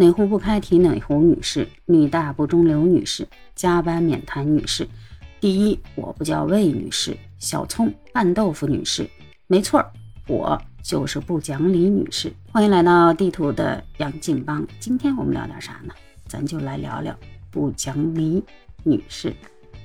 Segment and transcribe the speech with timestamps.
[0.00, 4.86] 哪壶不开提哪壶女士，女大不中留女士，加班免谈女士。
[5.40, 9.10] 第一，我不叫魏女士，小葱拌豆腐女士，
[9.48, 9.90] 没错儿，
[10.28, 12.32] 我就是不讲理女士。
[12.52, 15.92] 欢迎来到地图的杨劲邦，今天我们聊点啥呢？
[16.28, 17.12] 咱就来聊聊
[17.50, 18.40] 不讲理
[18.84, 19.34] 女士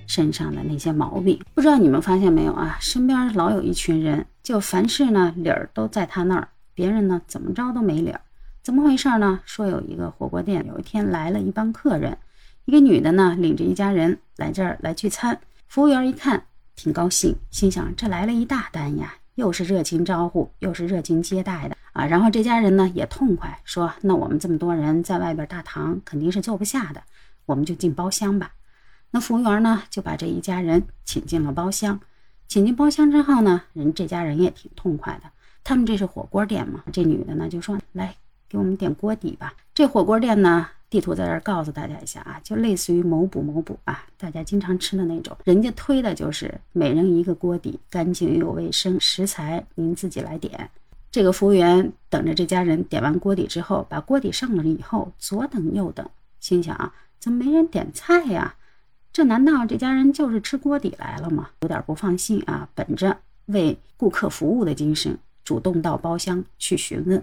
[0.06, 1.42] 身上的那些毛病。
[1.56, 2.78] 不知道你们发现没有啊？
[2.80, 8.22] 身边老有一群人，就凡事呢理儿都在他那儿，别人呢怎么着都没理儿。
[8.64, 9.42] 怎么回事呢？
[9.44, 12.18] 说有一个火锅店，有一天来了一帮客人，
[12.64, 15.38] 一个女的呢领着一家人来这儿来聚餐。
[15.68, 22.06] 服务员一看挺高兴，心想这来了一大单呀，又是热情招呼，又是热情接待的啊。
[22.06, 27.04] 然后这家人呢也痛快，说那我们这么多人在外边大堂肯定是坐不下的，
[27.46, 28.54] 我们就进包厢吧。
[29.12, 32.00] 那服务员呢就把这一家人请进了包厢。
[32.48, 35.30] 请进包厢之后呢，人这家人也挺痛快的，
[35.66, 36.82] 他们这是火锅店嘛。
[36.94, 38.16] 这女的呢就说来。
[38.54, 39.52] 给我们点锅底吧。
[39.74, 45.36] 这火锅店呢，地图在这儿告诉大家一下啊，就类似于某补某补啊，大家经常吃的那种。
[45.44, 50.70] 人家推的就是每人一个锅底，干净又卫生，食材您自己来点。
[51.12, 56.08] 这个服务员等着这家人点完锅底之后，把锅底上了以后，左等右等，
[56.40, 58.54] 心想啊，怎么没人点菜呀？
[59.12, 61.50] 这难道这家人就是吃锅底来了吗？
[61.62, 67.20] 有点不放心啊，本着为顾客服务的精神，主动到包厢去询问。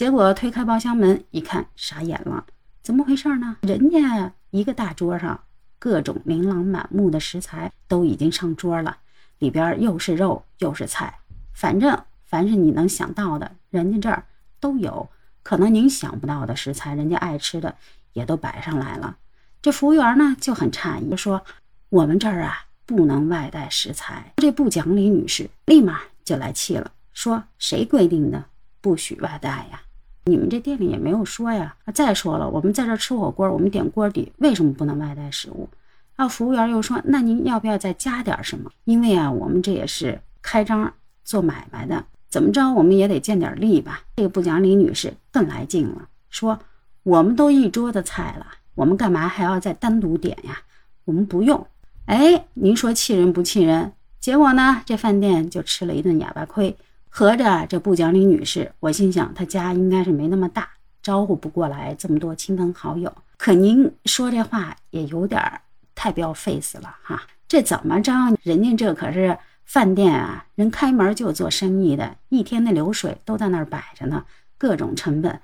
[0.00, 2.46] 结果推开包厢门一看，傻眼了，
[2.82, 3.58] 怎么回事呢？
[3.60, 5.38] 人家一个大桌上，
[5.78, 8.96] 各种琳琅满目的食材都已经上桌了，
[9.40, 11.18] 里边又是肉又是菜，
[11.52, 14.24] 反正凡是你能想到的，人家这儿
[14.58, 15.06] 都有。
[15.42, 17.76] 可能您想不到的食材，人家爱吃的
[18.14, 19.18] 也都摆上来了。
[19.60, 21.44] 这服务员呢就很诧异，说
[21.90, 28.42] ：“我们这儿啊不能外带食材。”这不讲理女士立马就来气了，说：“谁规定的
[28.80, 29.82] 不许外带呀？”
[30.24, 31.74] 你们这店里也没有说呀。
[31.94, 35.68] 再说了，我们在这吃火锅，我们点锅底，为什么不能外带食物？
[36.16, 38.70] 啊，服务员又说，那您要不要再加点什么？
[38.84, 40.92] 因为啊，我们这也是开张
[41.24, 44.02] 做买卖的，怎么着我们也得见点利吧。
[44.16, 46.58] 这个不讲理女士更来劲了，说
[47.02, 50.60] 我们都一桌的菜了，我们干嘛还要再单独点呀？
[51.06, 51.66] 我们不用。
[52.04, 53.92] 哎，您说气人不气人？
[54.20, 56.76] 结果呢，这饭店就吃了一顿哑巴亏。
[57.12, 60.70] 合着这不讲理女士，我心想她家应该是没那么大，
[61.02, 63.12] 招呼不过来这么多亲朋好友。
[63.36, 65.60] 可您说这话也有点
[65.94, 68.12] 太不要 face 了哈，这怎么着？
[68.42, 74.24] 人家这可是饭店啊，人开门就做生意的，一天的流水都在那儿摆着呢，
[74.56, 75.40] 各种成本。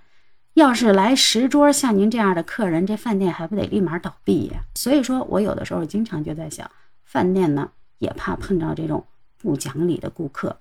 [0.54, 4.60] 要是来十桌像您这样的客人，这饭店还不得立马倒闭呀？
[4.76, 6.70] 所以说我有的时候经常就在想，
[7.04, 9.04] 饭店呢也怕碰到这种
[9.36, 10.56] 不讲理的顾客。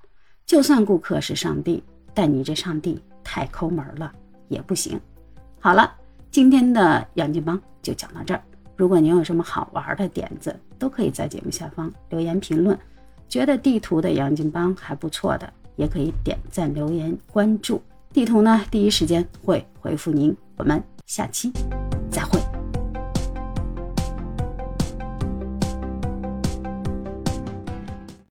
[0.46, 1.84] 就算顾客是上帝，
[2.14, 4.12] 但你这上帝太抠门了
[4.48, 5.00] 也不行。
[5.60, 5.92] 好了，
[6.30, 8.42] 今天的杨金邦就讲到这儿。
[8.76, 12.78] 如果您有什么好玩的点子，都可以在节目下方留言评论。
[13.28, 17.82] 觉得地图的杨金邦还不错的，也可以点赞、留言、关注。
[18.14, 20.36] 地图呢，第一时间会回复您。
[20.58, 21.52] 我们下期
[22.12, 22.45] 再会。